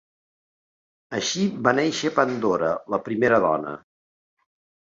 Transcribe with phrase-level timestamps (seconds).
[1.17, 3.79] Així va néixer Pandora, la primera dona.